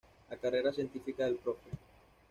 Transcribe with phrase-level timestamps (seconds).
[0.31, 1.57] La carrera científica del Prof.